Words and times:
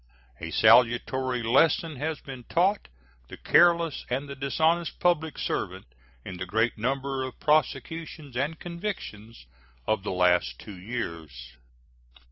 A 0.39 0.49
salutary 0.49 1.43
lesson 1.43 1.97
has 1.97 2.19
been 2.21 2.43
taught 2.45 2.87
the 3.27 3.37
careless 3.37 4.03
and 4.09 4.27
the 4.27 4.35
dishonest 4.35 4.99
public 4.99 5.37
servant 5.37 5.85
in 6.25 6.37
the 6.37 6.47
great 6.47 6.75
number 6.75 7.21
of 7.23 7.39
prosecutions 7.39 8.35
and 8.35 8.59
convictions 8.59 9.45
of 9.85 10.01
the 10.01 10.09
last 10.11 10.57
two 10.57 10.75
years. 10.75 11.55